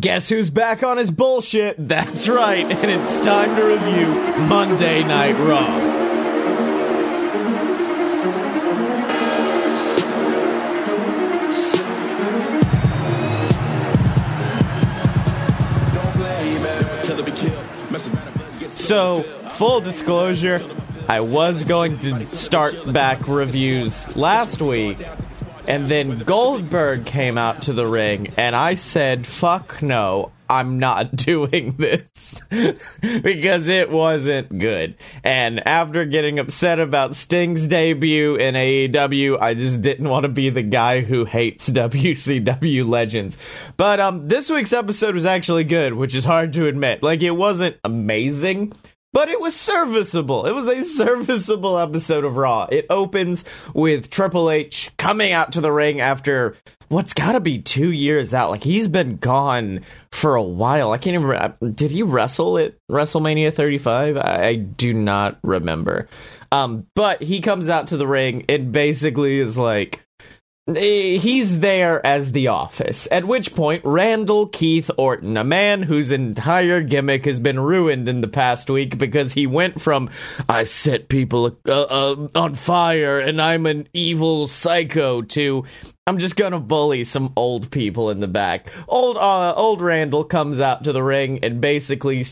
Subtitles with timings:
[0.00, 1.76] Guess who's back on his bullshit?
[1.78, 4.06] That's right, and it's time to review
[4.46, 5.96] Monday Night Raw.
[18.68, 20.62] So, full disclosure,
[21.06, 24.98] I was going to start back reviews last week,
[25.66, 31.14] and then Goldberg came out to the ring, and I said, fuck no, I'm not
[31.16, 32.02] doing this
[33.22, 34.96] because it wasn't good.
[35.24, 40.50] And after getting upset about Sting's debut in AEW, I just didn't want to be
[40.50, 43.38] the guy who hates WCW legends.
[43.76, 47.02] But um this week's episode was actually good, which is hard to admit.
[47.02, 48.72] Like it wasn't amazing,
[49.16, 50.44] but it was serviceable.
[50.44, 52.68] It was a serviceable episode of Raw.
[52.70, 56.54] It opens with Triple H coming out to the ring after
[56.88, 58.50] what's got to be two years out.
[58.50, 60.92] Like he's been gone for a while.
[60.92, 61.28] I can't even.
[61.28, 64.18] Re- did he wrestle at WrestleMania 35?
[64.18, 66.08] I, I do not remember.
[66.52, 70.02] Um, but he comes out to the ring and basically is like.
[70.68, 73.06] Eh, He's there as the office.
[73.10, 78.20] At which point, Randall Keith Orton, a man whose entire gimmick has been ruined in
[78.20, 80.10] the past week because he went from
[80.48, 85.64] "I set people uh, uh, on fire and I'm an evil psycho" to
[86.08, 88.70] I'm just gonna bully some old people in the back.
[88.86, 92.24] Old uh, old Randall comes out to the ring and basically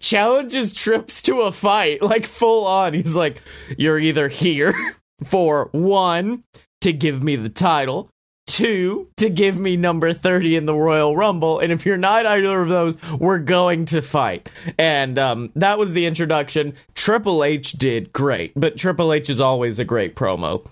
[0.00, 2.94] challenges Trips to a fight, like full on.
[2.94, 3.42] He's like,
[3.76, 4.74] "You're either here
[5.24, 6.44] for one
[6.82, 8.08] to give me the title."
[8.48, 11.60] Two, to give me number 30 in the Royal Rumble.
[11.60, 14.50] And if you're not either of those, we're going to fight.
[14.76, 16.74] And um, that was the introduction.
[16.94, 20.66] Triple H did great, but Triple H is always a great promo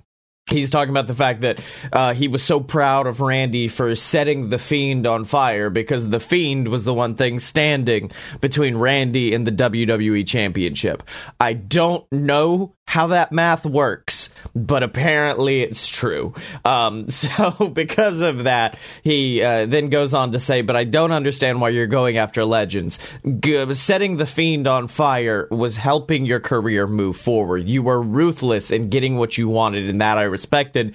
[0.50, 1.60] he's talking about the fact that
[1.92, 6.20] uh, he was so proud of Randy for setting the Fiend on fire because the
[6.20, 11.02] Fiend was the one thing standing between Randy and the WWE Championship.
[11.40, 16.34] I don't know how that math works, but apparently it's true.
[16.64, 21.12] Um, so because of that, he uh, then goes on to say, "But I don't
[21.12, 22.98] understand why you're going after legends.
[23.40, 27.68] G- setting the Fiend on fire was helping your career move forward.
[27.68, 30.94] You were ruthless in getting what you wanted, and that I respected.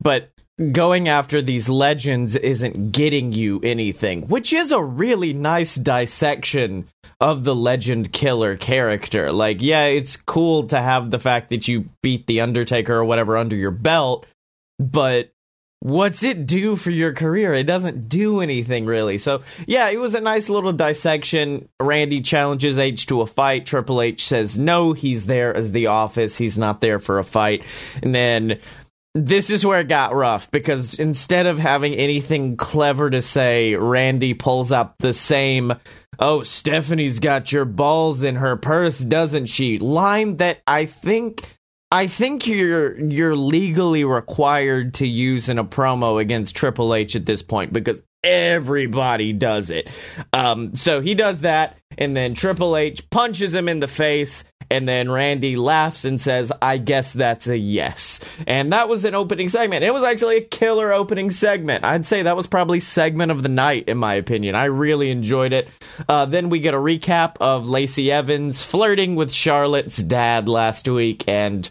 [0.00, 0.30] But."
[0.72, 6.88] Going after these legends isn't getting you anything, which is a really nice dissection
[7.20, 9.30] of the legend killer character.
[9.30, 13.36] Like, yeah, it's cool to have the fact that you beat the Undertaker or whatever
[13.36, 14.26] under your belt,
[14.80, 15.30] but
[15.80, 17.54] what's it do for your career?
[17.54, 19.18] It doesn't do anything really.
[19.18, 21.68] So, yeah, it was a nice little dissection.
[21.80, 23.66] Randy challenges H to a fight.
[23.66, 26.36] Triple H says no, he's there as the office.
[26.36, 27.64] He's not there for a fight.
[28.02, 28.60] And then
[29.14, 34.34] this is where it got rough because instead of having anything clever to say, Randy
[34.34, 35.72] pulls up the same,
[36.18, 39.78] oh, Stephanie's got your balls in her purse, doesn't she?
[39.78, 41.57] Line that I think.
[41.90, 47.24] I think you're you're legally required to use in a promo against Triple H at
[47.24, 49.88] this point because everybody does it.
[50.32, 54.88] Um, so he does that, and then Triple H punches him in the face, and
[54.88, 58.20] then Randy laughs and says, I guess that's a yes.
[58.46, 59.84] And that was an opening segment.
[59.84, 61.84] It was actually a killer opening segment.
[61.84, 64.54] I'd say that was probably segment of the night, in my opinion.
[64.54, 65.68] I really enjoyed it.
[66.08, 71.24] Uh, then we get a recap of Lacey Evans flirting with Charlotte's dad last week,
[71.26, 71.68] and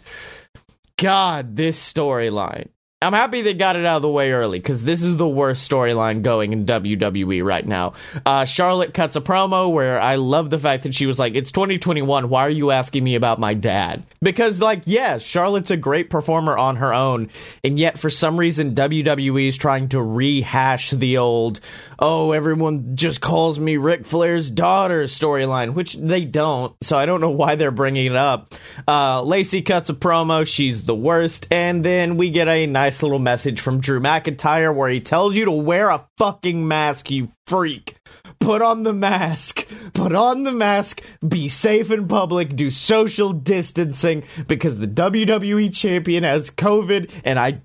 [0.96, 2.68] God, this storyline.
[3.00, 5.70] I'm happy they got it out of the way early because this is the worst
[5.70, 7.92] storyline going in WWE right now.
[8.26, 11.52] Uh, Charlotte cuts a promo where I love the fact that she was like, It's
[11.52, 12.28] 2021.
[12.28, 14.02] Why are you asking me about my dad?
[14.20, 17.30] Because, like, yeah, Charlotte's a great performer on her own.
[17.62, 21.60] And yet, for some reason, WWE is trying to rehash the old,
[22.00, 26.74] oh, everyone just calls me Ric Flair's daughter storyline, which they don't.
[26.82, 28.56] So I don't know why they're bringing it up.
[28.88, 30.44] Uh, Lacey cuts a promo.
[30.44, 31.46] She's the worst.
[31.52, 35.44] And then we get a nice little message from Drew McIntyre where he tells you
[35.44, 37.96] to wear a fucking mask, you freak.
[38.40, 39.68] Put on the mask.
[39.92, 41.02] Put on the mask.
[41.26, 42.56] Be safe in public.
[42.56, 47.60] Do social distancing because the WWE champion has COVID and I.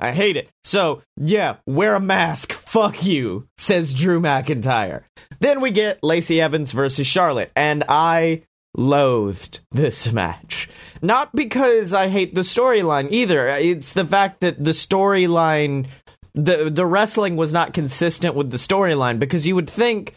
[0.00, 0.48] I hate it.
[0.62, 2.52] So, yeah, wear a mask.
[2.52, 5.02] Fuck you, says Drew McIntyre.
[5.40, 8.42] Then we get Lacey Evans versus Charlotte, and I
[8.76, 10.68] loathed this match.
[11.02, 13.48] Not because I hate the storyline either.
[13.48, 15.86] It's the fact that the storyline
[16.34, 20.14] the the wrestling was not consistent with the storyline because you would think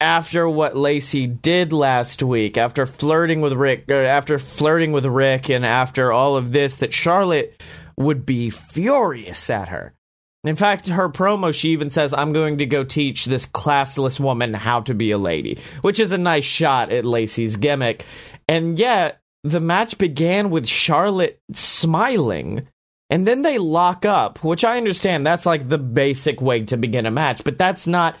[0.00, 5.64] after what Lacey did last week, after flirting with Ric, after flirting with Ric, and
[5.64, 7.62] after all of this, that Charlotte
[7.96, 9.94] would be furious at her.
[10.42, 14.54] In fact, her promo, she even says, I'm going to go teach this classless woman
[14.54, 18.06] how to be a lady, which is a nice shot at Lacey's gimmick.
[18.48, 22.66] And yet, the match began with Charlotte smiling.
[23.08, 27.06] And then they lock up, which I understand that's like the basic way to begin
[27.06, 28.16] a match, but that's not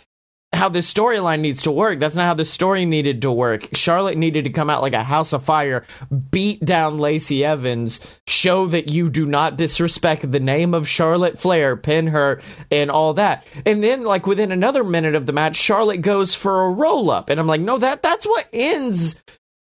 [0.52, 2.00] how the storyline needs to work.
[2.00, 3.68] That's not how the story needed to work.
[3.74, 5.86] Charlotte needed to come out like a house of fire,
[6.30, 11.76] beat down Lacey Evans, show that you do not disrespect the name of Charlotte Flair,
[11.76, 12.40] pin her,
[12.70, 13.46] and all that.
[13.64, 17.30] And then, like within another minute of the match, Charlotte goes for a roll up,
[17.30, 19.14] and I'm like, no, that that's what ends.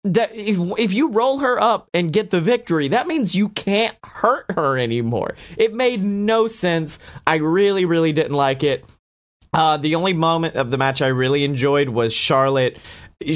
[0.04, 3.96] That if if you roll her up and get the victory, that means you can't
[4.04, 5.34] hurt her anymore.
[5.56, 6.98] It made no sense.
[7.26, 8.84] I really, really didn't like it.
[9.54, 12.76] Uh, the only moment of the match I really enjoyed was Charlotte.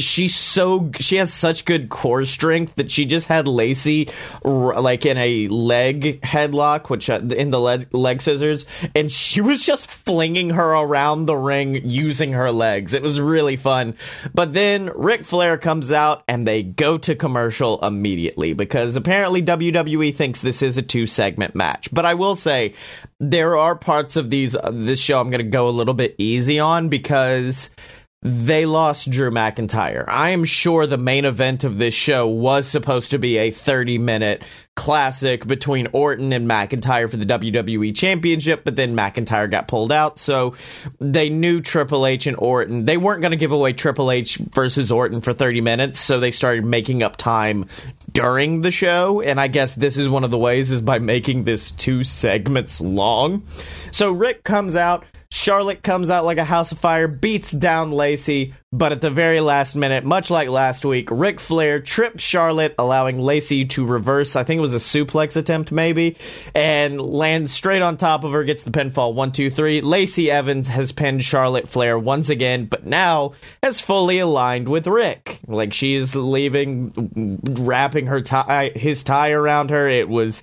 [0.00, 4.08] She's so she has such good core strength that she just had Lacey
[4.44, 9.64] like in a leg headlock, which uh, in the leg, leg scissors, and she was
[9.64, 12.94] just flinging her around the ring using her legs.
[12.94, 13.94] It was really fun.
[14.35, 20.14] But then Ric Flair comes out and they go to commercial immediately because apparently WWE
[20.14, 21.88] thinks this is a two segment match.
[21.93, 22.75] But I will say
[23.20, 26.14] there are parts of these uh, this show I'm going to go a little bit
[26.19, 27.70] easy on because
[28.20, 30.05] they lost Drew McIntyre.
[30.09, 33.99] I am sure the main event of this show was supposed to be a 30
[33.99, 34.44] minute
[34.75, 40.19] classic between Orton and McIntyre for the WWE Championship, but then McIntyre got pulled out.
[40.19, 40.55] So
[40.99, 42.87] they knew Triple H and Orton.
[42.87, 46.32] They weren't going to give away Triple H versus Orton for 30 minutes, so they
[46.32, 47.67] started making up time
[48.11, 49.20] during the show.
[49.20, 52.81] And I guess this is one of the ways is by making this two segments
[52.81, 53.47] long.
[53.93, 55.05] So Ric comes out.
[55.31, 59.41] Charlotte comes out like a house of fire, beats down Lacey, but at the very
[59.41, 64.45] last minute, much like last week, Ric Flair trips Charlotte, allowing Lacey to reverse, I
[64.45, 66.17] think it was a suplex attempt maybe,
[66.55, 69.13] and lands straight on top of her, gets the pinfall.
[69.13, 69.83] One, two, three.
[69.83, 73.33] Lacey Evans has pinned Charlotte Flair once again, but now
[73.63, 75.41] has fully aligned with Ric.
[75.47, 79.89] Like she's leaving, wrapping her tie, his tie around her.
[79.89, 80.43] It was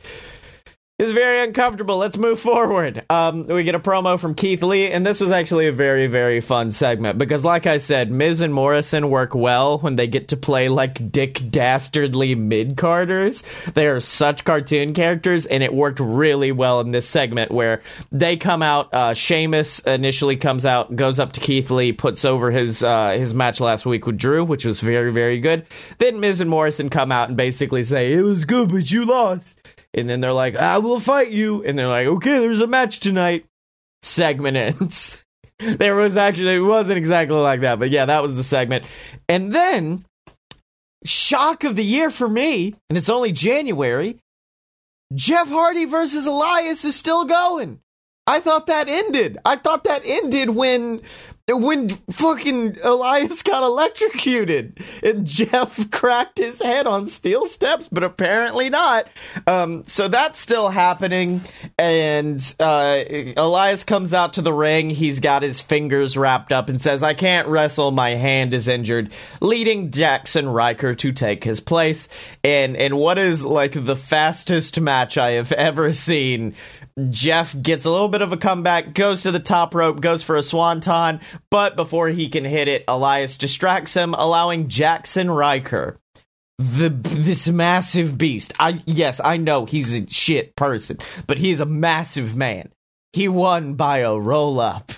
[0.97, 1.97] is very uncomfortable.
[1.97, 3.03] Let's move forward.
[3.09, 6.39] Um, we get a promo from Keith Lee, and this was actually a very, very
[6.39, 10.37] fun segment because, like I said, Miz and Morrison work well when they get to
[10.37, 13.43] play like Dick Dastardly mid carders.
[13.73, 17.81] They are such cartoon characters, and it worked really well in this segment where
[18.13, 18.93] they come out.
[18.93, 23.33] Uh, Sheamus initially comes out, goes up to Keith Lee, puts over his uh, his
[23.33, 25.65] match last week with Drew, which was very, very good.
[25.97, 29.59] Then Miz and Morrison come out and basically say it was good, but you lost
[29.95, 32.99] and then they're like, "I will fight you," and they're like, "Okay, there's a match
[32.99, 33.45] tonight."
[34.03, 35.17] Segment ends.
[35.59, 38.83] there was actually it wasn't exactly like that, but yeah, that was the segment.
[39.27, 40.05] And then
[41.05, 44.19] shock of the year for me, and it's only January.
[45.13, 47.79] Jeff Hardy versus Elias is still going.
[48.27, 49.37] I thought that ended.
[49.45, 51.01] I thought that ended when
[51.47, 58.69] when fucking Elias got electrocuted and Jeff cracked his head on steel steps, but apparently
[58.69, 59.07] not.
[59.45, 61.41] Um, so that's still happening.
[61.77, 63.03] And uh,
[63.37, 64.89] Elias comes out to the ring.
[64.89, 67.91] He's got his fingers wrapped up and says, I can't wrestle.
[67.91, 72.09] My hand is injured, leading Jaxson Ryker to take his place.
[72.43, 76.55] And, and what is like the fastest match I have ever seen
[77.09, 80.37] Jeff gets a little bit of a comeback, goes to the top rope, goes for
[80.37, 81.19] a swanton,
[81.49, 85.99] but before he can hit it, Elias distracts him, allowing Jaxson Ryker,
[86.57, 88.53] the this massive beast.
[88.59, 92.71] I yes, I know he's a shit person, but he's a massive man.
[93.13, 94.91] He won by a roll up.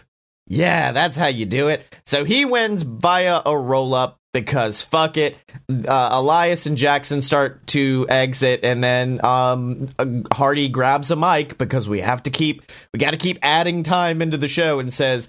[0.48, 1.84] Yeah, that's how you do it.
[2.06, 5.36] So he wins via a roll up because fuck it.
[5.70, 9.90] Uh, Elias and Jackson start to exit, and then um,
[10.32, 12.64] Hardy grabs a mic because we have to keep
[12.94, 15.28] we got to keep adding time into the show, and says,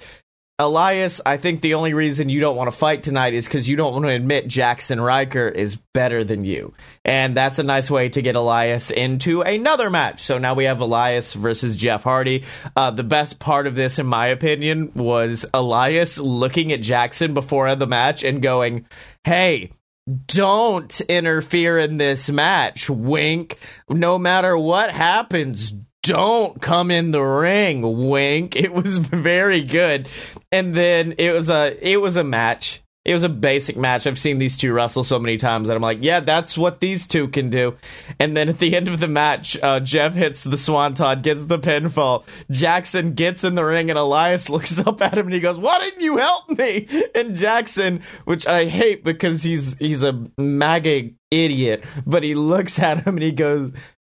[0.61, 3.77] Elias, I think the only reason you don't want to fight tonight is because you
[3.77, 6.75] don't want to admit Jaxson Ryker is better than you.
[7.05, 10.21] And that's a nice way to get Elias into another match.
[10.21, 12.43] So now we have Elias versus Jeff Hardy.
[12.75, 17.73] Uh, the best part of this, in my opinion, was Elias looking at Jackson before
[17.77, 18.89] the match and going,
[19.23, 19.71] hey,
[20.27, 22.91] don't interfere in this match.
[22.91, 23.59] Wink.
[23.89, 25.73] No matter what happens,
[26.09, 28.57] don't come in the ring wink.
[28.57, 30.09] It was very good.
[30.51, 32.83] And then it was a it was a match.
[33.05, 34.07] It was a basic match.
[34.07, 37.07] I've seen these two wrestle so many times that i'm like yeah that's what these
[37.07, 37.77] two can do.
[38.19, 41.59] And then at the end of the match uh, jeff hits the swanton gets the
[41.59, 42.25] pinfall.
[42.51, 45.79] Jackson gets in the ring and elias looks up at him and he goes why
[45.79, 46.89] didn't you help me?
[47.15, 53.05] And Jackson, which i hate because he's he's a MAGA idiot but he looks at
[53.05, 53.73] him and he goes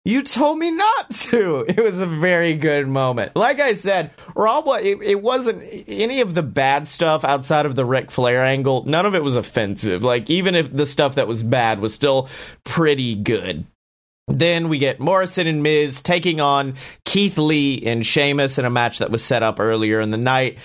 [0.05, 1.67] You told me not to.
[1.69, 3.37] It was a very good moment.
[3.37, 7.85] Like I said, Raw, it, it wasn't any of the bad stuff outside of the
[7.85, 8.85] Ric Flair angle.
[8.85, 10.03] None of it was offensive.
[10.03, 12.29] Like, even if the stuff that was bad was still
[12.65, 13.67] pretty good.
[14.29, 16.75] Then we get Morrison and Miz taking on
[17.05, 20.59] Keith Lee and Sheamus in a match that was set up earlier in the night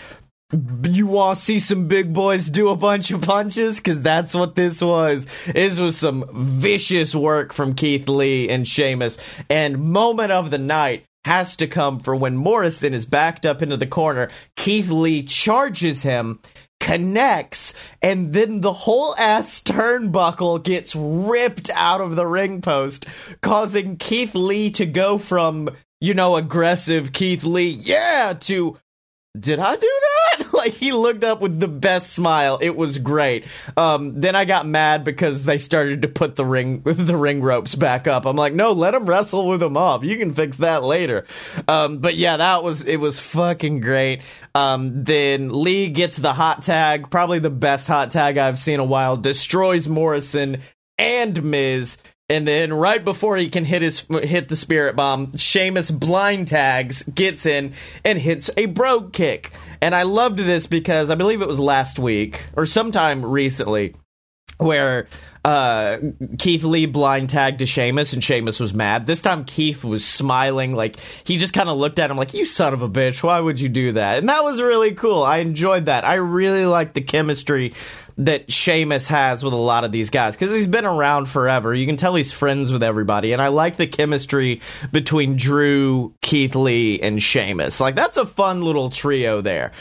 [0.89, 3.77] you want to see some big boys do a bunch of punches?
[3.77, 5.27] Because that's what this was.
[5.45, 9.17] This was some vicious work from Keith Lee and Sheamus.
[9.50, 13.77] And moment of the night has to come for when Morrison is backed up into
[13.77, 14.29] the corner.
[14.55, 16.39] Keith Lee charges him,
[16.79, 23.05] connects, and then the whole ass turnbuckle gets ripped out of the ring post,
[23.41, 25.69] causing Keith Lee to go from,
[26.01, 28.77] you know, aggressive Keith Lee, yeah, to
[29.40, 30.13] did I do that?
[30.54, 32.60] like he looked up with the best smile.
[32.62, 33.46] It was great.
[33.75, 37.75] Um, then I got mad because they started to put the ring the ring ropes
[37.75, 38.25] back up.
[38.25, 40.04] I'm like, no, let him wrestle with them off.
[40.04, 41.25] You can fix that later.
[41.68, 44.22] Um, but yeah, that was it was fucking great.
[44.54, 48.80] Um, then Lee gets the hot tag, probably the best hot tag I've seen in
[48.80, 49.18] a while.
[49.18, 50.62] Destroys Morrison
[50.98, 51.98] and Miz.
[52.30, 57.03] And then right before he can hit his hit the spirit bomb, Sheamus blind tags,
[57.03, 57.74] gets in,
[58.06, 59.51] and hits a brogue kick.
[59.82, 63.96] And I loved this because I believe it was last week or sometime recently
[64.58, 65.08] where
[65.44, 65.98] uh,
[66.39, 69.06] Keith Lee blind tagged to Sheamus, and Sheamus was mad.
[69.06, 72.46] This time, Keith was smiling, like he just kind of looked at him like, "You
[72.46, 75.22] son of a bitch, why would you do that?" And that was really cool.
[75.24, 76.06] I enjoyed that.
[76.08, 77.74] I really liked the chemistry
[78.17, 81.74] that Sheamus has with a lot of these guys because he's been around forever.
[81.74, 86.55] You can tell he's friends with everybody, and I like the chemistry between Drew, Keith
[86.55, 87.79] Lee, and Sheamus.
[87.79, 89.72] Like that's a fun little trio there.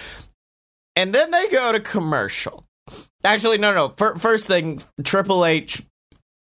[0.96, 2.64] And then they go to commercial.
[3.24, 4.16] Actually, no, no.
[4.16, 5.82] first thing, Triple H,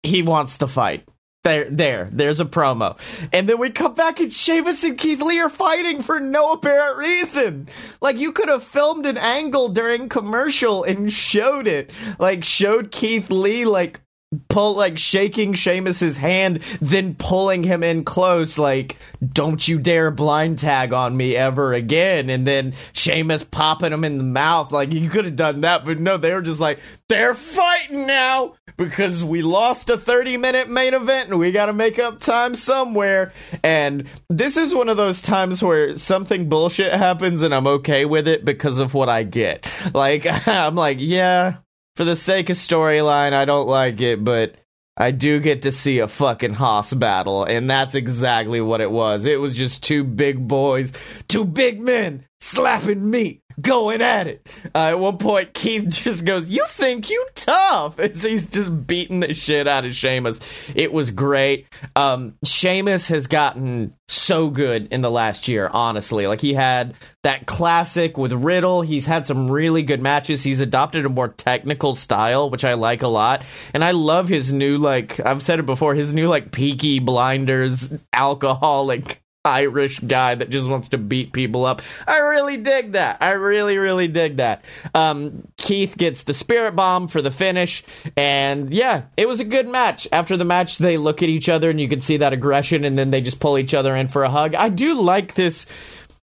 [0.04, 1.08] he wants to fight.
[1.46, 2.98] There, there, there's a promo.
[3.32, 6.98] And then we come back and Sheamus and Keith Lee are fighting for no apparent
[6.98, 7.70] reason.
[8.02, 11.92] Like, you could have filmed an angle during commercial and showed it.
[12.18, 14.02] Like, showed Keith Lee, like,
[14.50, 20.58] pull like shaking Sheamus's hand, then pulling him in close, like, don't you dare blind
[20.60, 22.30] tag on me ever again.
[22.32, 24.72] And then Sheamus popping him in the mouth.
[24.72, 28.56] Like you could have done that, but no, they were just like, they're fighting now
[28.78, 33.32] because we lost a 30 minute main event and we gotta make up time somewhere.
[33.64, 38.28] And this is one of those times where something bullshit happens and I'm okay with
[38.28, 39.66] it because of what I get.
[39.94, 41.58] Like I'm like, yeah,
[41.96, 44.56] for the sake of storyline, I don't like it, but
[44.98, 49.26] I do get to see a fucking hoss battle, and that's exactly what it was.
[49.26, 50.94] It was just two big boys,
[51.28, 54.48] two big men slapping meat going at it.
[54.74, 59.20] Uh, at one point, Keith just goes, "You think you tough?" As he's just beating
[59.20, 60.40] the shit out of Sheamus.
[60.74, 61.68] It was great.
[61.96, 65.70] Um, Sheamus has gotten so good in the last year.
[65.72, 68.82] Honestly, like he had that classic with Riddle.
[68.82, 70.44] He's had some really good matches.
[70.44, 73.44] He's adopted a more technical style, which I like a lot.
[73.74, 75.96] And I love his new like I've said it before.
[75.96, 81.82] His new like Peaky Blinders alcoholic Irish guy that just wants to beat people up.
[82.08, 83.18] I really dig that.
[83.22, 84.66] I really, really dig that.
[84.94, 87.84] Um, Keith gets the spirit bomb for the finish,
[88.18, 90.08] and yeah, it was a good match.
[90.12, 92.98] After the match, they look at each other, and you can see that aggression, and
[92.98, 94.56] then they just pull each other in for a hug.
[94.56, 95.66] I do like this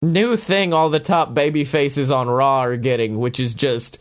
[0.02, 4.00] new thing all the top baby faces on Raw are getting, which is just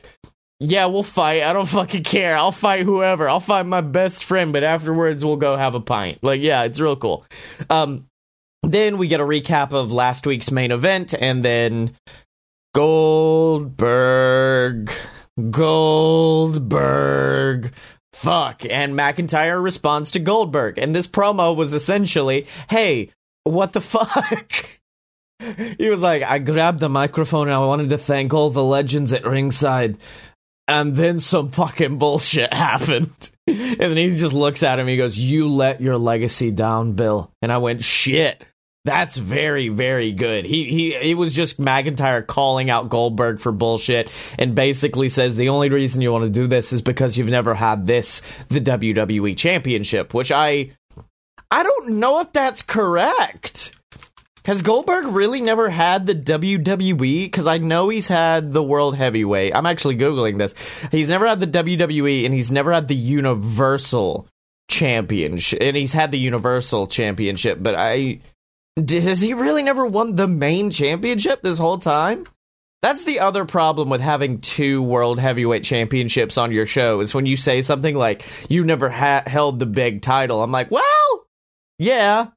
[0.60, 1.42] yeah, we'll fight.
[1.42, 2.36] I don't fucking care.
[2.36, 3.28] I'll fight whoever.
[3.28, 6.22] I'll fight my best friend, but afterwards we'll go have a pint.
[6.22, 7.24] Like, yeah, it's real cool.
[7.70, 8.06] Um,
[8.70, 11.92] then we get a recap of last week's main event, and then
[13.58, 14.90] Goldberg,
[16.48, 17.72] Goldberg,
[18.12, 18.64] fuck.
[18.64, 20.78] And McIntyre responds to Goldberg.
[20.78, 23.10] And this promo was essentially, hey,
[23.44, 24.52] what the fuck?
[25.78, 29.12] he was like, I grabbed the microphone and I wanted to thank all the legends
[29.12, 29.98] at ringside.
[30.66, 33.30] And then some fucking bullshit happened.
[33.46, 34.86] and then he just looks at him.
[34.86, 37.30] He goes, You let your legacy down, Bill.
[37.40, 38.44] And I went, Shit.
[38.84, 40.46] That's very, very good.
[40.46, 45.50] He he it was just McIntyre calling out Goldberg for bullshit and basically says the
[45.50, 49.36] only reason you want to do this is because you've never had this, the WWE
[49.36, 50.70] championship, which I
[51.50, 53.72] I don't know if that's correct.
[54.44, 57.24] Has Goldberg really never had the WWE?
[57.24, 59.54] Because I know he's had the World Heavyweight.
[59.54, 60.54] I'm actually Googling this.
[60.90, 64.26] He's never had the WWE and he's never had the Universal
[64.70, 65.58] Championship.
[65.60, 68.20] And he's had the Universal Championship, but I.
[68.86, 72.24] Has he really never won the main championship this whole time?
[72.80, 77.26] That's the other problem with having two World Heavyweight Championships on your show is when
[77.26, 80.42] you say something like, you never ha- held the big title.
[80.42, 81.26] I'm like, well,
[81.78, 82.28] yeah,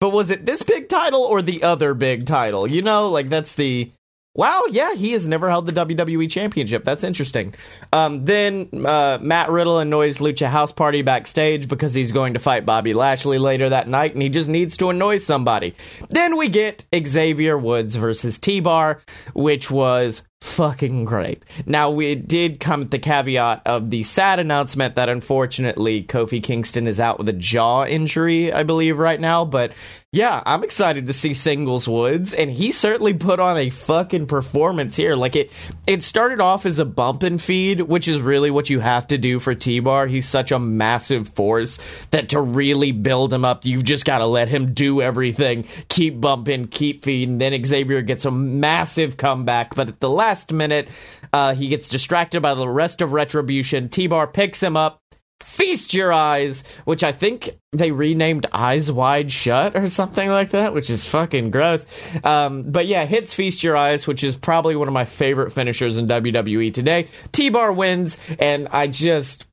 [0.00, 2.66] but was it this big title or the other big title?
[2.66, 3.90] You know, like that's the
[4.36, 6.84] Wow, yeah, he has never held the WWE Championship.
[6.84, 7.54] That's interesting.
[7.90, 12.66] Um, then uh, Matt Riddle annoys Lucha House Party backstage because he's going to fight
[12.66, 15.74] Bobby Lashley later that night, and he just needs to annoy somebody.
[16.10, 19.00] Then we get Xavier Woods versus T Bar,
[19.32, 21.44] which was fucking great.
[21.64, 26.86] Now, we did come at the caveat of the sad announcement that unfortunately Kofi Kingston
[26.86, 29.44] is out with a jaw injury, I believe, right now.
[29.44, 29.72] But
[30.12, 34.96] yeah, I'm excited to see Singles Woods, and he certainly put on a fucking performance
[34.96, 35.14] here.
[35.14, 35.50] Like it,
[35.86, 39.18] it started off as a bump and feed, which is really what you have to
[39.18, 40.06] do for T Bar.
[40.06, 41.78] He's such a massive force
[42.12, 46.18] that to really build him up, you've just got to let him do everything, keep
[46.20, 47.38] bumping, keep feeding.
[47.38, 50.88] Then Xavier gets a massive comeback, but at the last last minute.
[51.32, 53.88] Uh, he gets distracted by the rest of Retribution.
[53.88, 55.00] T Bar picks him up.
[55.40, 60.74] Feast Your Eyes, which I think they renamed Eyes Wide Shut or something like that,
[60.74, 61.86] which is fucking gross.
[62.24, 65.96] Um, but yeah, hits Feast Your Eyes, which is probably one of my favorite finishers
[65.98, 67.08] in WWE today.
[67.32, 69.46] T Bar wins, and I just,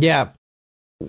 [0.00, 0.30] yeah,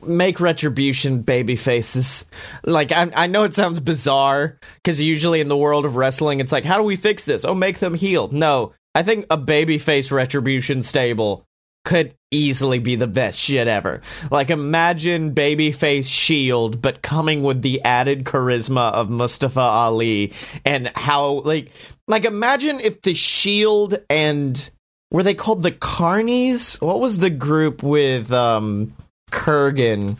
[0.02, 2.26] make retribution baby faces
[2.64, 6.52] like I, I know it sounds bizarre because usually in the world of wrestling it's
[6.52, 10.12] like how do we fix this oh make them heel no I think a babyface
[10.12, 11.46] retribution stable
[11.86, 14.02] could easily be the best shit ever.
[14.32, 20.34] Like imagine babyface Shield, but coming with the added charisma of Mustafa Ali
[20.66, 21.72] and how like
[22.08, 24.70] like imagine if the Shield and
[25.12, 26.82] were they called the Carnies?
[26.82, 28.94] What was the group with um
[29.32, 30.18] Kurrgan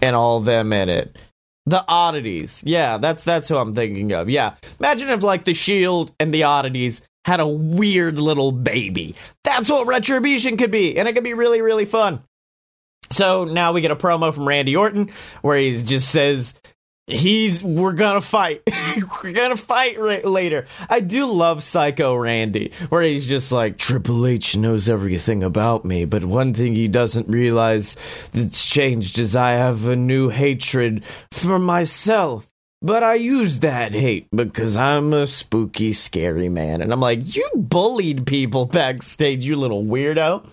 [0.00, 1.18] and all them in it?
[1.66, 2.62] The oddities.
[2.64, 4.30] Yeah, that's that's who I'm thinking of.
[4.30, 4.54] Yeah.
[4.78, 9.14] Imagine if like the Shield and the oddities had a weird little baby.
[9.44, 12.22] That's what Retribution could be, and it could be really, really fun.
[13.10, 15.10] So now we get a promo from Randy Orton
[15.42, 16.54] where he just says,
[17.10, 18.62] he's we're gonna fight
[19.24, 24.26] we're gonna fight right later i do love psycho randy where he's just like triple
[24.26, 27.96] h knows everything about me but one thing he doesn't realize
[28.32, 31.02] that's changed is i have a new hatred
[31.32, 32.46] for myself
[32.82, 36.80] but I use that hate because I'm a spooky, scary man.
[36.80, 40.46] And I'm like, you bullied people backstage, you little weirdo.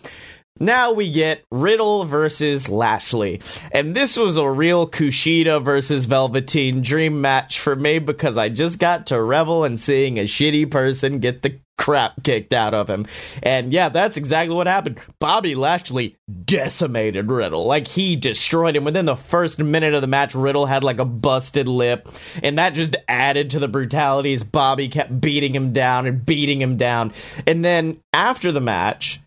[0.60, 3.42] Now we get Riddle versus Lashley.
[3.72, 8.80] And this was a real Kushida versus Velveteen dream match for me because I just
[8.80, 13.06] got to revel in seeing a shitty person get the crap kicked out of him.
[13.44, 15.00] And yeah, that's exactly what happened.
[15.20, 17.66] Bobby Lashley decimated Riddle.
[17.66, 18.84] Like he destroyed him.
[18.84, 22.10] Within the first minute of the match, Riddle had like a busted lip.
[22.42, 24.44] And that just added to the brutalities.
[24.44, 27.14] Bobby kept beating him down and beating him down.
[27.46, 29.22] And then after the match,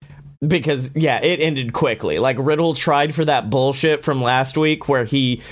[0.47, 2.19] because yeah, it ended quickly.
[2.19, 5.43] Like Riddle tried for that bullshit from last week where he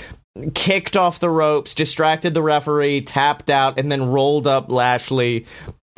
[0.53, 5.45] kicked off the ropes, distracted the referee, tapped out, and then rolled up Lashley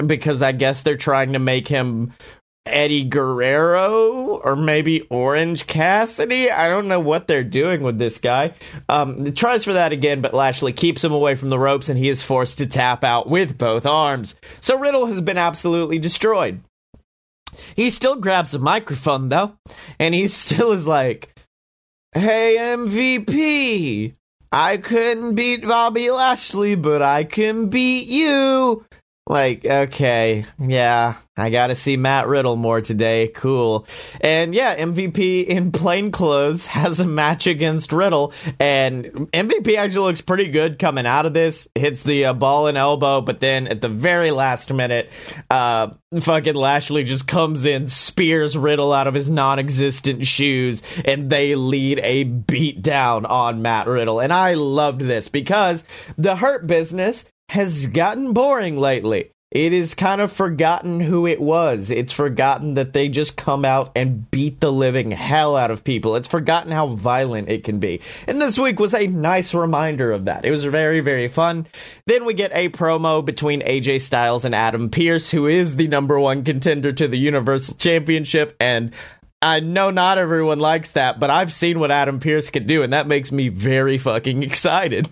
[0.06, 2.14] because I guess they're trying to make him
[2.66, 6.50] Eddie Guerrero or maybe Orange Cassidy.
[6.52, 8.54] I don't know what they're doing with this guy.
[8.88, 12.10] Um, tries for that again, but Lashley keeps him away from the ropes and he
[12.10, 14.36] is forced to tap out with both arms.
[14.60, 16.62] So Riddle has been absolutely destroyed.
[17.76, 19.54] He still grabs a microphone though,
[20.00, 21.34] and he still is like,
[22.14, 24.14] Hey MVP,
[24.52, 28.86] I couldn't beat Bobby Lashley, but I can beat you.
[29.32, 33.30] Like, okay, yeah, I got to see Matt Riddle more today.
[33.30, 33.88] Cool.
[34.20, 40.20] And yeah, MVP in plain clothes has a match against Riddle, and MVP actually looks
[40.20, 41.70] pretty good coming out of this.
[41.76, 45.10] Hits the uh, ball and elbow, but then at the very last minute,
[45.50, 51.30] uh, fucking Lashley just comes in, spears Riddle out of his non existent shoes, and
[51.30, 54.20] they lead a beat down on Matt Riddle.
[54.20, 55.86] And I loved this because
[56.18, 59.30] the Hurt business has gotten boring lately.
[59.52, 61.92] It is kind of forgotten who it was.
[61.92, 66.16] It's forgotten that they just come out and beat the living hell out of people.
[66.16, 68.00] It's forgotten how violent it can be.
[68.26, 70.46] And this week was a nice reminder of that.
[70.46, 71.68] It was very, very fun.
[72.06, 76.18] Then we get a promo between AJ Styles and Adam Pearce, who is the number
[76.18, 78.56] one contender to the Universal Championship.
[78.62, 78.94] And
[79.42, 82.94] I know not everyone likes that, but I've seen what Adam Pearce can do, and
[82.94, 85.10] that makes me very fucking excited.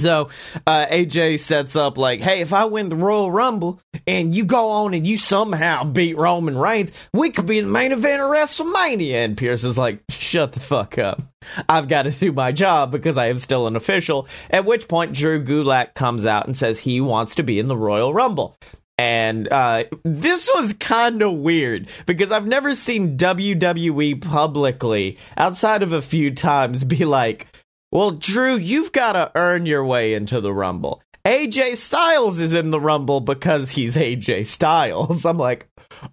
[0.00, 0.30] So
[0.66, 4.70] uh, AJ sets up like, hey, if I win the Royal Rumble and you go
[4.70, 9.14] on and you somehow beat Roman Reigns, we could be the main event of WrestleMania.
[9.14, 11.22] And Pearce is like, shut the fuck up.
[11.68, 14.28] I've got to do my job because I am still an official.
[14.50, 17.76] At which point, Drew Gulak comes out and says he wants to be in the
[17.76, 18.56] Royal Rumble.
[19.00, 25.94] And uh, this was kind of weird because I've never seen WWE publicly, outside of
[25.94, 27.46] a few times, be like,
[27.92, 31.02] Well, Drew, you've got to earn your way into the Rumble.
[31.24, 35.24] AJ Styles is in the Rumble because he's AJ Styles.
[35.26, 35.68] I'm like,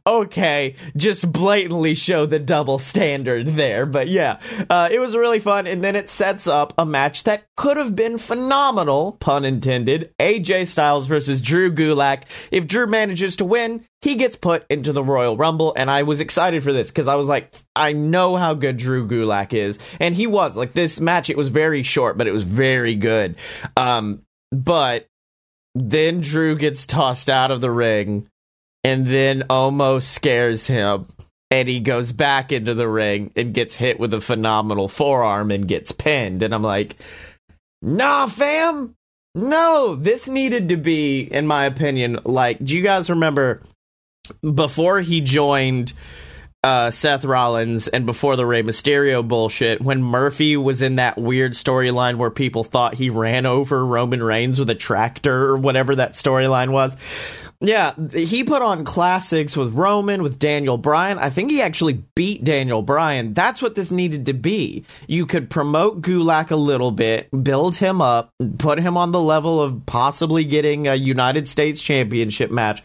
[0.06, 3.86] okay, just blatantly show the double standard there.
[3.86, 5.68] But yeah, uh, it was really fun.
[5.68, 10.13] And then it sets up a match that could have been phenomenal, pun intended.
[10.20, 12.24] AJ Styles versus Drew Gulak.
[12.52, 15.74] If Drew manages to win, he gets put into the Royal Rumble.
[15.76, 19.08] And I was excited for this because I was like, I know how good Drew
[19.08, 19.80] Gulak is.
[20.00, 20.56] And he was.
[20.56, 23.36] Like this match, it was very short, but it was very good.
[23.76, 25.08] Um, but
[25.76, 28.28] then Drew gets tossed out of the ring
[28.88, 31.08] and then almost scares him
[31.52, 35.67] and he goes back into the ring and gets hit with a phenomenal forearm and
[35.67, 36.41] gets pinned.
[36.41, 36.95] And I'm like,
[37.82, 38.95] nah, fam.
[39.36, 43.62] No, this needed to be, in my opinion, like, do you guys remember
[44.41, 45.91] before he joined
[46.63, 51.54] uh, Seth Rollins and before the Rey Mysterio bullshit, when Murphy was in that weird
[51.54, 56.13] storyline where people thought he ran over Roman Reigns with a tractor or whatever that
[56.13, 56.95] storyline was.
[57.60, 61.17] Yeah, he put on classics with Roman, with Daniel Bryan.
[61.17, 63.34] I think he actually beat Daniel Bryan.
[63.34, 64.86] That's what this needed to be.
[65.08, 69.60] You could promote Gulak a little bit, build him up, put him on the level
[69.60, 72.84] of possibly getting a United States Championship match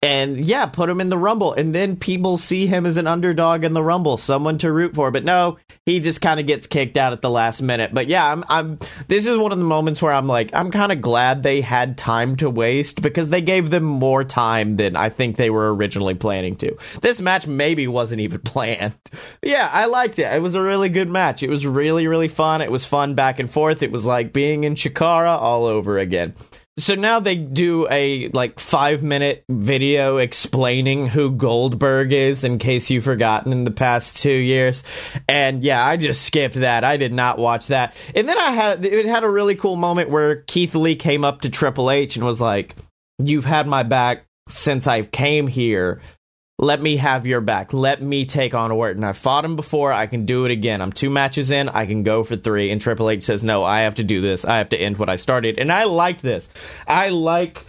[0.00, 1.52] and yeah, put him in the Rumble.
[1.52, 5.10] And then people see him as an underdog in the Rumble, someone to root for.
[5.10, 7.92] But no, he just kind of gets kicked out at the last minute.
[7.92, 10.92] But yeah, I'm, I'm, this is one of the moments where I'm like, I'm kind
[10.92, 15.08] of glad they had time to waste because they gave them more time than I
[15.08, 16.76] think they were originally planning to.
[17.02, 18.94] This match maybe wasn't even planned.
[19.42, 20.32] yeah, I liked it.
[20.32, 21.42] It was a really good match.
[21.42, 22.60] It was really, really fun.
[22.60, 23.82] It was fun back and forth.
[23.82, 26.34] It was like being in Chikara all over again.
[26.78, 32.88] So now they do a like five minute video explaining who Goldberg is in case
[32.88, 34.84] you've forgotten in the past two years.
[35.28, 36.84] And yeah, I just skipped that.
[36.84, 37.94] I did not watch that.
[38.14, 41.40] And then I had, it had a really cool moment where Keith Lee came up
[41.40, 42.76] to Triple H and was like,
[43.18, 46.00] you've had my back since I came here
[46.58, 47.72] let me have your back.
[47.72, 49.04] Let me take on Orton.
[49.04, 49.92] I fought him before.
[49.92, 50.82] I can do it again.
[50.82, 51.68] I'm two matches in.
[51.68, 52.70] I can go for three.
[52.70, 54.44] And Triple H says, no, I have to do this.
[54.44, 55.58] I have to end what I started.
[55.60, 56.48] And I like this.
[56.86, 57.64] I like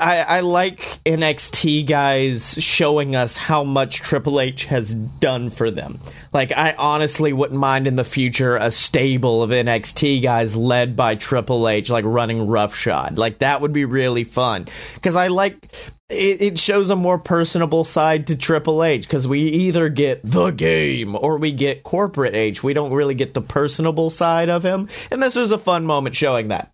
[0.00, 6.00] I, I, like NXT guys showing us how much Triple H has done for them.
[6.32, 11.14] Like, I honestly wouldn't mind in the future a stable of NXT guys led by
[11.14, 13.18] Triple H, like running roughshod.
[13.18, 14.66] Like, that would be really fun.
[14.94, 15.70] Because I like
[16.08, 20.50] it, it, shows a more personable side to Triple H because we either get the
[20.50, 22.62] game or we get corporate H.
[22.62, 26.14] We don't really get the personable side of him, and this was a fun moment
[26.14, 26.70] showing that.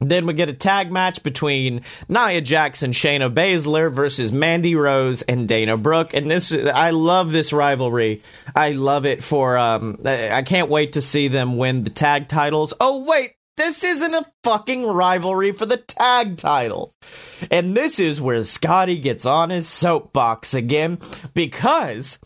[0.00, 5.48] Then we get a tag match between Nia Jackson, Shayna Baszler versus Mandy Rose and
[5.48, 8.22] Dana Brooke, and this I love this rivalry.
[8.54, 10.00] I love it for um.
[10.04, 12.74] I can't wait to see them win the tag titles.
[12.80, 16.92] Oh wait, this isn't a fucking rivalry for the tag title.
[17.50, 20.98] And this is where Scotty gets on his soapbox again
[21.34, 22.18] because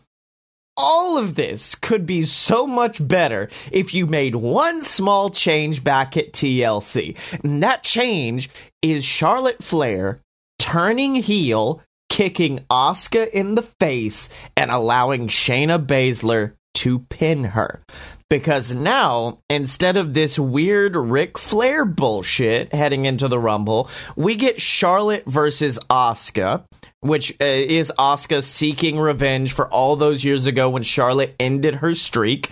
[0.76, 6.16] all of this could be so much better if you made one small change back
[6.16, 7.16] at TLC.
[7.42, 8.48] And that change
[8.80, 10.22] is Charlotte Flair
[10.58, 17.82] turning heel, kicking Asuka in the face, and allowing Shayna Baszler to pin her
[18.30, 24.60] because now instead of this weird Ric Flair bullshit heading into the Rumble, we get
[24.60, 26.62] Charlotte versus Asuka,
[27.00, 31.94] which uh, is Asuka seeking revenge for all those years ago when Charlotte ended her
[31.94, 32.50] streak.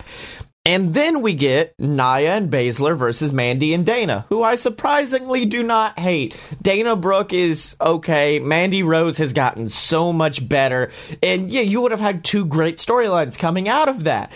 [0.67, 5.63] And then we get Nia and Baszler versus Mandy and Dana, who I surprisingly do
[5.63, 6.37] not hate.
[6.61, 8.39] Dana Brooke is okay.
[8.39, 10.91] Mandy Rose has gotten so much better.
[11.23, 14.33] And yeah, you would have had two great storylines coming out of that.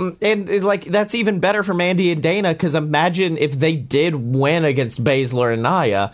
[0.00, 4.16] Mm, and like that's even better for Mandy and Dana because imagine if they did
[4.16, 6.12] win against Baszler and Nia,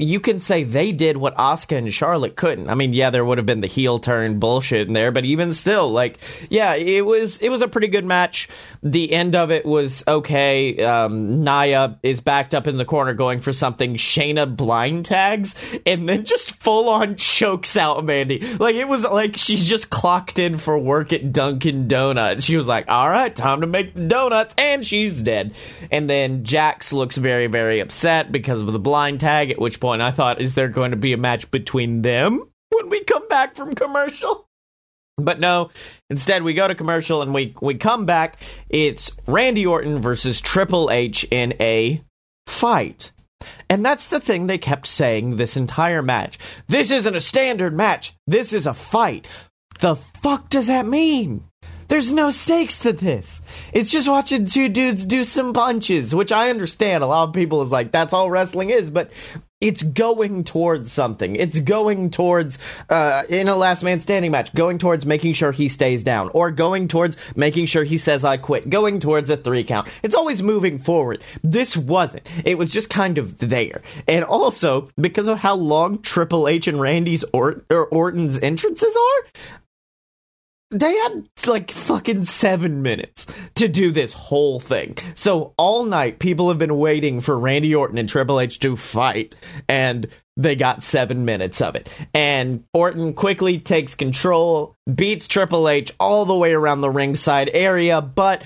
[0.00, 2.70] you can say they did what Asuka and Charlotte couldn't.
[2.70, 5.52] I mean, yeah, there would have been the heel turn bullshit in there, but even
[5.52, 8.48] still, like, yeah, it was it was a pretty good match.
[8.82, 10.82] The end of it was okay.
[10.82, 13.96] Um, Nia is backed up in the corner going for something.
[13.96, 18.40] Shayna blind tags and then just full on chokes out Mandy.
[18.56, 22.44] Like it was like she just clocked in for work at Dunkin' Donuts.
[22.44, 25.54] She was like, "All right, time to make the donuts," and she's dead.
[25.90, 29.50] And then Jax looks very very upset because of the blind tag.
[29.50, 30.02] At which point point.
[30.02, 33.56] I thought, is there going to be a match between them when we come back
[33.56, 34.46] from commercial?
[35.18, 35.70] But no,
[36.08, 38.40] instead we go to commercial and we we come back.
[38.68, 42.02] It's Randy Orton versus Triple H in a
[42.46, 43.12] fight.
[43.68, 46.38] And that's the thing they kept saying this entire match.
[46.68, 48.14] This isn't a standard match.
[48.26, 49.26] This is a fight.
[49.80, 51.44] The fuck does that mean?
[51.88, 53.42] There's no stakes to this.
[53.72, 57.02] It's just watching two dudes do some punches, which I understand.
[57.02, 59.10] A lot of people is like, that's all wrestling is, but
[59.60, 61.36] it's going towards something.
[61.36, 65.68] It's going towards, uh, in a last man standing match, going towards making sure he
[65.68, 69.64] stays down, or going towards making sure he says I quit, going towards a three
[69.64, 69.90] count.
[70.02, 71.22] It's always moving forward.
[71.44, 72.26] This wasn't.
[72.46, 73.82] It was just kind of there.
[74.08, 79.42] And also, because of how long Triple H and Randy's or- or Orton's entrances are,
[80.70, 84.96] they had like fucking seven minutes to do this whole thing.
[85.14, 89.34] So all night, people have been waiting for Randy Orton and Triple H to fight,
[89.68, 90.06] and
[90.36, 91.88] they got seven minutes of it.
[92.14, 98.00] And Orton quickly takes control, beats Triple H all the way around the ringside area,
[98.00, 98.42] but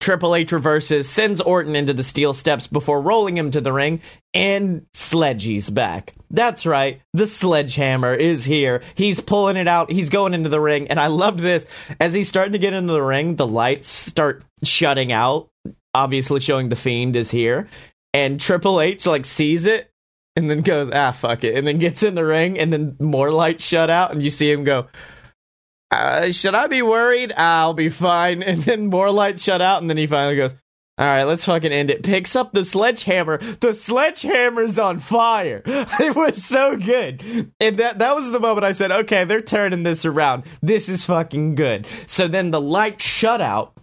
[0.00, 4.00] Triple H reverses, sends Orton into the steel steps before rolling him to the ring,
[4.32, 6.14] and Sledgy's back.
[6.30, 8.82] That's right, the sledgehammer is here.
[8.94, 11.66] He's pulling it out, he's going into the ring, and I loved this.
[12.00, 15.48] As he's starting to get into the ring, the lights start shutting out,
[15.94, 17.68] obviously showing the Fiend is here.
[18.14, 19.90] And Triple H, like, sees it
[20.36, 23.32] and then goes, ah, fuck it, and then gets in the ring, and then more
[23.32, 24.86] lights shut out, and you see him go,
[25.90, 27.32] uh, should I be worried?
[27.36, 28.42] I'll be fine.
[28.48, 30.54] And then more lights shut out, and then he finally goes,
[30.98, 32.02] all right, let's fucking end it.
[32.02, 33.38] Picks up the sledgehammer.
[33.38, 35.62] The sledgehammer's on fire.
[36.00, 37.52] It was so good.
[37.60, 40.44] And that that was the moment I said, okay, they're turning this around.
[40.60, 41.86] This is fucking good.
[42.06, 43.74] So then the light shut out.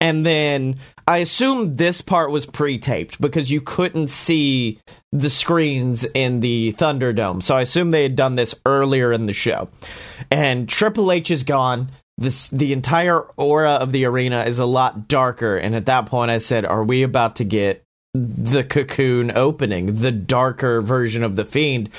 [0.00, 4.78] And then I assume this part was pre-taped because you couldn't see
[5.10, 7.42] the screens in the Thunderdome.
[7.42, 9.68] So I assume they had done this earlier in the show.
[10.30, 11.90] And Triple H is gone.
[12.16, 15.56] This the entire aura of the arena is a lot darker.
[15.56, 17.84] And at that point I said, Are we about to get
[18.14, 21.90] the cocoon opening, the darker version of the fiend?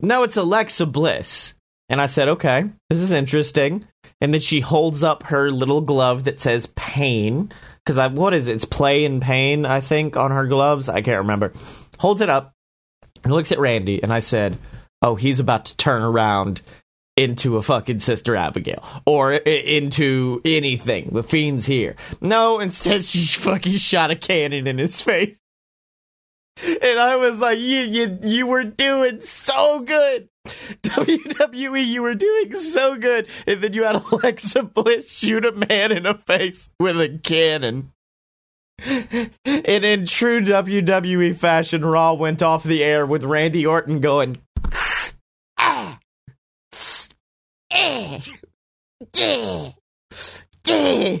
[0.00, 1.54] No, it's Alexa Bliss.
[1.88, 3.86] And I said, Okay, this is interesting.
[4.20, 7.50] And then she holds up her little glove that says pain.
[7.84, 8.54] Because I what is it?
[8.54, 10.88] It's play and pain, I think, on her gloves.
[10.88, 11.52] I can't remember.
[11.98, 12.52] Holds it up
[13.22, 14.58] and looks at Randy, and I said,
[15.02, 16.62] "Oh, he's about to turn around
[17.16, 21.10] into a fucking Sister Abigail or I- into anything.
[21.12, 25.36] The fiend's here." No, instead she fucking shot a cannon in his face,
[26.64, 30.28] and I was like, "You, you, you were doing so good."
[30.82, 35.92] WWE, you were doing so good, and then you had Alexa Bliss shoot a man
[35.92, 37.92] in the face with a cannon.
[38.84, 44.38] And in true WWE fashion, Raw went off the air with Randy Orton going,
[45.56, 45.98] ah,
[47.70, 48.20] eh,
[49.18, 49.70] eh,
[50.68, 51.18] eh."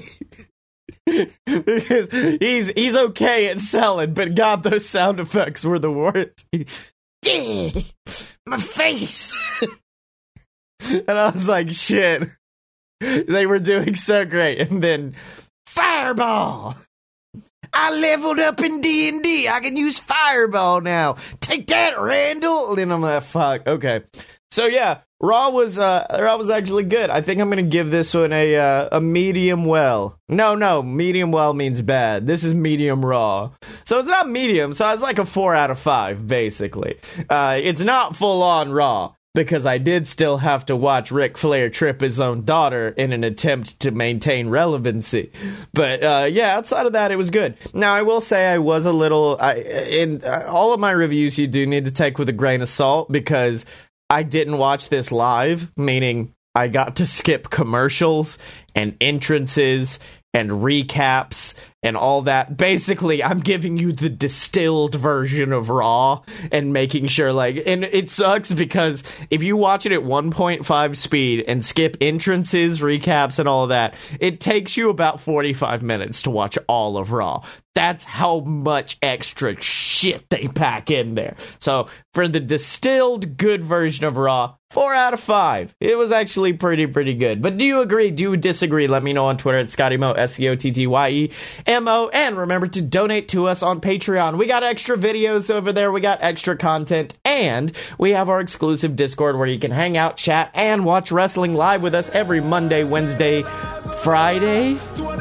[1.06, 6.46] he's he's okay at selling, but God, those sound effects were the worst.
[8.46, 9.34] My face,
[10.90, 12.28] and I was like, shit.
[13.00, 15.14] They were doing so great, and then
[15.66, 16.76] fireball.
[17.74, 19.48] I leveled up in D and D.
[19.48, 21.16] I can use Fireball now.
[21.40, 22.78] Take that, Randall.
[22.78, 23.66] And I'm like, fuck.
[23.66, 24.02] Okay.
[24.54, 27.10] So yeah, Raw was uh, Raw was actually good.
[27.10, 30.16] I think I'm gonna give this one a uh, a medium well.
[30.28, 32.24] No, no, medium well means bad.
[32.24, 33.50] This is medium raw,
[33.84, 34.72] so it's not medium.
[34.72, 37.00] So it's like a four out of five, basically.
[37.28, 41.68] Uh, it's not full on Raw because I did still have to watch Ric Flair
[41.68, 45.32] trip his own daughter in an attempt to maintain relevancy.
[45.72, 47.56] But uh, yeah, outside of that, it was good.
[47.74, 49.36] Now I will say I was a little.
[49.40, 52.62] I in uh, all of my reviews, you do need to take with a grain
[52.62, 53.66] of salt because
[54.14, 58.38] I didn't watch this live, meaning I got to skip commercials
[58.72, 59.98] and entrances
[60.32, 62.56] and recaps and all that.
[62.56, 68.10] Basically, I'm giving you the distilled version of Raw and making sure, like, and it
[68.10, 73.64] sucks because if you watch it at 1.5 speed and skip entrances, recaps, and all
[73.64, 77.44] of that, it takes you about 45 minutes to watch all of Raw.
[77.74, 81.34] That's how much extra shit they pack in there.
[81.58, 85.74] So, for the distilled good version of Raw, four out of five.
[85.80, 87.40] It was actually pretty, pretty good.
[87.40, 88.10] But do you agree?
[88.10, 88.88] Do you disagree?
[88.88, 91.32] Let me know on Twitter at Scotty Mo, S C O T T Y E
[91.74, 94.38] And remember to donate to us on Patreon.
[94.38, 98.94] We got extra videos over there, we got extra content, and we have our exclusive
[98.94, 102.84] Discord where you can hang out, chat, and watch wrestling live with us every Monday,
[102.84, 103.42] Wednesday,
[104.02, 104.76] Friday.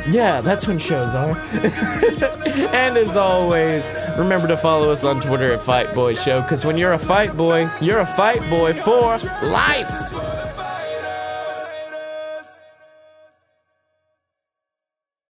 [0.07, 1.31] Yeah, that's when shows are.
[2.71, 6.77] and as always, remember to follow us on Twitter at Fight Boy Show, because when
[6.77, 10.52] you're a fight boy, you're a fight boy for life.